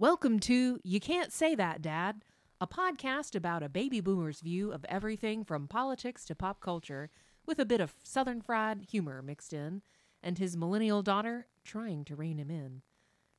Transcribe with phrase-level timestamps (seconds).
[0.00, 2.24] Welcome to You Can't Say That, Dad,
[2.58, 7.10] a podcast about a baby boomer's view of everything from politics to pop culture,
[7.44, 9.82] with a bit of southern fried humor mixed in,
[10.22, 12.80] and his millennial daughter trying to rein him in.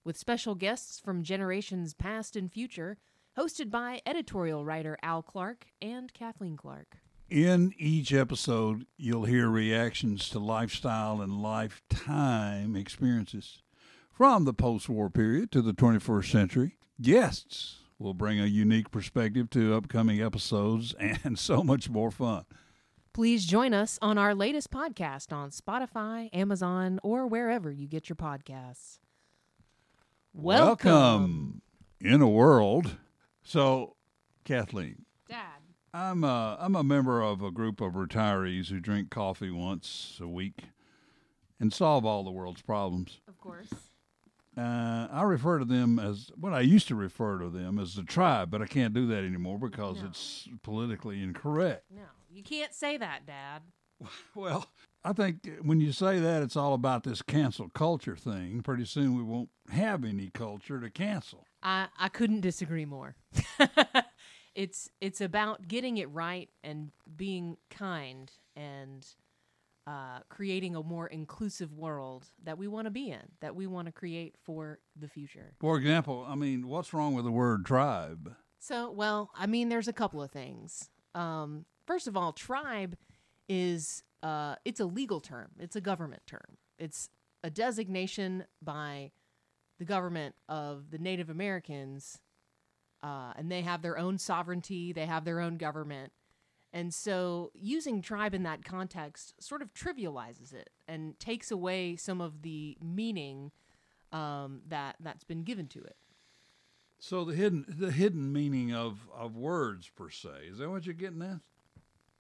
[0.05, 3.00] With special guests from generations past and future,
[3.36, 6.98] hosted by editorial writer Al Clark and Kathleen Clark.
[7.28, 13.64] In each episode, you'll hear reactions to lifestyle and lifetime experiences.
[14.12, 19.50] From the post war period to the 21st century, guests will bring a unique perspective
[19.52, 20.94] to upcoming episodes
[21.24, 22.46] and so much more fun.
[23.14, 28.16] Please join us on our latest podcast on Spotify, Amazon, or wherever you get your
[28.16, 29.00] podcasts.
[30.34, 31.62] Welcome
[32.00, 32.98] in a world.
[33.44, 33.96] So,
[34.46, 35.60] Kathleen, Dad.
[35.94, 40.28] I'm a, I'm a member of a group of retirees who drink coffee once a
[40.28, 40.66] week
[41.60, 43.20] and solve all the world's problems.
[43.28, 43.68] Of course.
[44.58, 48.04] Uh, I refer to them as what I used to refer to them as the
[48.04, 50.08] tribe, but I can't do that anymore because No.
[50.10, 51.85] it's politically incorrect.
[51.90, 53.62] No, you can't say that, Dad.
[54.35, 54.66] Well,
[55.04, 58.62] I think when you say that, it's all about this cancel culture thing.
[58.62, 61.46] Pretty soon we won't have any culture to cancel.
[61.63, 63.16] I, I couldn't disagree more.
[64.55, 69.05] it's it's about getting it right and being kind and
[69.87, 73.88] uh, creating a more inclusive world that we want to be in, that we want
[73.88, 75.53] to create for the future.
[75.59, 78.35] For example, I mean, what's wrong with the word tribe?
[78.59, 80.89] So, well, I mean, there's a couple of things.
[81.15, 82.95] Um, first of all, tribe
[83.49, 85.49] is uh, it's a legal term.
[85.59, 86.57] It's a government term.
[86.77, 87.09] It's
[87.43, 89.11] a designation by
[89.79, 92.19] the government of the Native Americans,
[93.01, 94.93] uh, and they have their own sovereignty.
[94.93, 96.11] They have their own government,
[96.73, 102.22] and so using tribe in that context sort of trivializes it and takes away some
[102.22, 103.52] of the meaning
[104.11, 105.95] um, that that's been given to it.
[107.00, 110.94] So the hidden the hidden meaning of, of words per se is that what you're
[110.94, 111.39] getting at?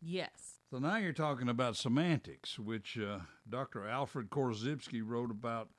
[0.01, 0.59] Yes.
[0.69, 3.87] So now you're talking about semantics, which uh, Dr.
[3.87, 5.69] Alfred Korzybski wrote about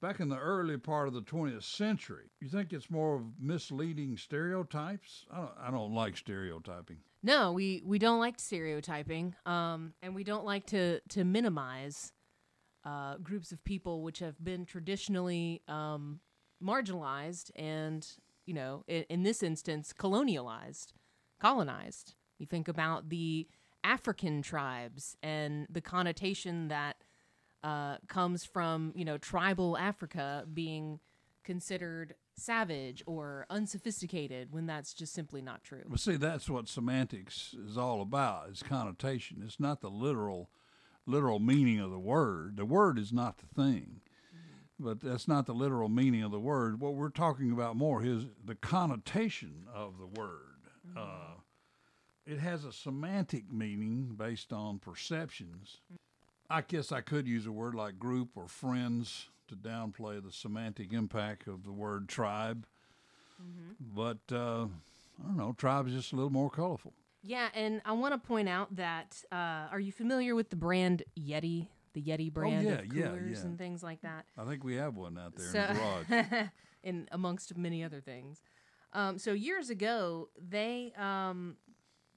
[0.00, 2.30] back in the early part of the 20th century.
[2.40, 5.26] You think it's more of misleading stereotypes?
[5.30, 6.98] I don't, I don't like stereotyping.
[7.22, 12.12] No, we we don't like stereotyping, um, and we don't like to to minimize
[12.84, 16.20] uh, groups of people which have been traditionally um,
[16.62, 18.06] marginalized and
[18.46, 20.92] you know in, in this instance colonialized,
[21.40, 22.14] colonized.
[22.38, 23.48] You think about the
[23.82, 27.02] African tribes and the connotation that
[27.62, 31.00] uh, comes from you know tribal Africa being
[31.44, 35.82] considered savage or unsophisticated when that's just simply not true.
[35.88, 38.48] But see, that's what semantics is all about.
[38.50, 39.42] It's connotation.
[39.44, 40.50] It's not the literal
[41.06, 42.56] literal meaning of the word.
[42.56, 44.00] The word is not the thing.
[44.80, 46.80] But that's not the literal meaning of the word.
[46.80, 50.68] What we're talking about more is the connotation of the word.
[50.96, 51.34] Uh,
[52.24, 55.78] it has a semantic meaning based on perceptions.
[56.50, 60.92] I guess I could use a word like group or friends to downplay the semantic
[60.92, 62.66] impact of the word tribe.
[63.80, 66.92] But uh, I don't know, tribe is just a little more colorful.
[67.22, 71.02] Yeah, and I want to point out that uh, are you familiar with the brand
[71.18, 73.44] Yeti, the Yeti brand yeah, of yeah, coolers yeah.
[73.44, 74.24] and things like that?
[74.36, 76.48] I think we have one out there So- in the garage.
[76.84, 78.42] and amongst many other things.
[78.92, 81.56] Um, so years ago, they um,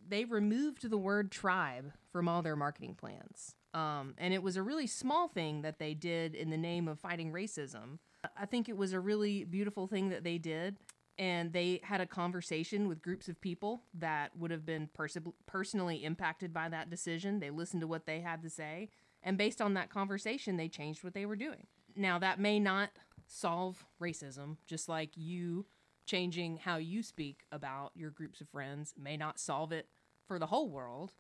[0.08, 4.64] they removed the word tribe from all their marketing plans, um, and it was a
[4.64, 8.00] really small thing that they did in the name of fighting racism.
[8.38, 10.78] I think it was a really beautiful thing that they did,
[11.18, 16.04] and they had a conversation with groups of people that would have been pers- personally
[16.04, 17.40] impacted by that decision.
[17.40, 18.90] They listened to what they had to say,
[19.24, 21.68] and based on that conversation, they changed what they were doing.
[21.96, 22.90] Now, that may not
[23.28, 25.66] solve racism, just like you
[26.06, 29.88] changing how you speak about your groups of friends may not solve it
[30.28, 31.14] for the whole world,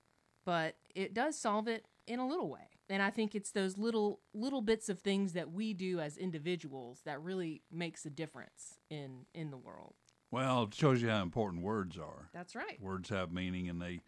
[0.46, 2.68] but it does solve it in a little way.
[2.90, 7.02] And I think it's those little little bits of things that we do as individuals
[7.06, 9.96] that really makes a difference in in the world.
[10.32, 12.30] well, it shows you how important words are.
[12.34, 12.80] That's right.
[12.82, 14.02] Words have meaning and they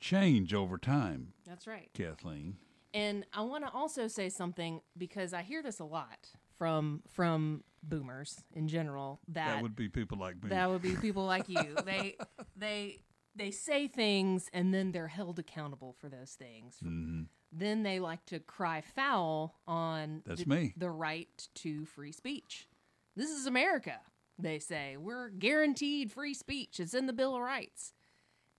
[0.00, 1.90] change over time, That's right.
[1.94, 2.56] Kathleen.
[2.94, 7.64] And I want to also say something because I hear this a lot from from
[7.82, 10.50] boomers in general that That would be people like me.
[10.50, 11.76] That would be people like you.
[11.84, 12.16] they
[12.56, 13.00] they
[13.34, 16.76] they say things and then they're held accountable for those things.
[16.82, 17.22] hmm
[17.52, 20.74] Then they like to cry foul on That's the, me.
[20.76, 22.68] the right to free speech.
[23.16, 23.98] This is America,
[24.38, 24.96] they say.
[24.96, 26.78] We're guaranteed free speech.
[26.78, 27.94] It's in the Bill of Rights.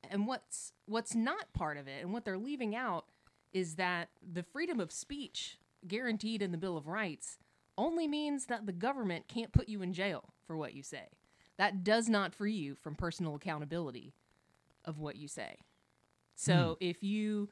[0.10, 3.06] And what's what's not part of it and what they're leaving out
[3.54, 5.58] is that the freedom of speech
[5.88, 7.38] guaranteed in the Bill of Rights
[7.78, 11.10] only means that the government can't put you in jail for what you say.
[11.58, 14.14] That does not free you from personal accountability
[14.86, 15.58] of what you say.
[16.36, 16.86] So hmm.
[16.86, 17.50] if you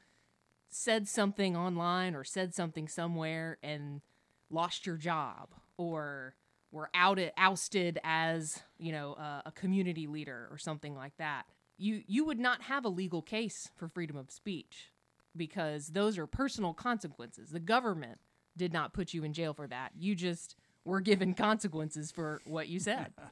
[0.70, 4.00] said something online or said something somewhere and
[4.50, 6.34] lost your job or
[6.70, 11.46] were outed ousted as you know uh, a community leader or something like that
[11.78, 14.90] you you would not have a legal case for freedom of speech
[15.36, 17.50] because those are personal consequences.
[17.50, 18.18] The government
[18.56, 19.92] did not put you in jail for that.
[19.96, 23.12] You just were given consequences for what you said.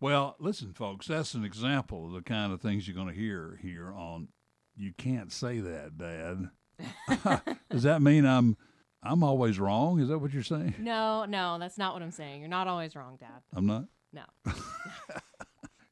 [0.00, 3.58] Well, listen, folks, that's an example of the kind of things you're going to hear
[3.62, 4.28] here on
[4.76, 6.50] You Can't Say That, Dad.
[7.70, 8.56] Does that mean I'm
[9.02, 10.00] I'm always wrong?
[10.00, 10.74] Is that what you're saying?
[10.78, 13.84] no no that's not what i'm saying you're not always wrong dad I'm not.
[14.12, 14.22] no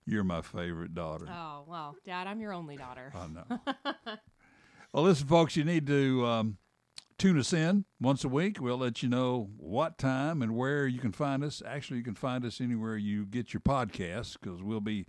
[0.06, 1.26] You're my favorite daughter.
[1.30, 3.60] oh well dad i'm your only daughter I know.
[4.92, 6.56] well, listen, folks, you need to um,
[7.18, 8.60] tune us in once a week.
[8.60, 11.62] We'll let you know what time and where you can find us.
[11.64, 15.06] Actually, you can find us anywhere you get your podcasts because we'll be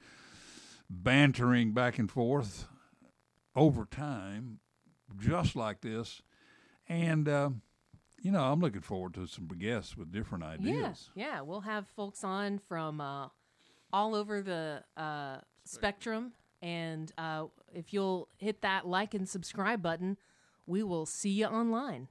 [0.90, 2.68] bantering back and forth
[3.56, 4.60] over time,
[5.20, 6.22] just like this.
[6.88, 7.50] And, uh,
[8.22, 11.10] you know, I'm looking forward to some guests with different ideas.
[11.16, 13.28] Yeah, yeah, we'll have folks on from uh,
[13.92, 20.18] all over the uh, spectrum, and uh, if you'll hit that like and subscribe button,
[20.66, 22.08] we will see you online.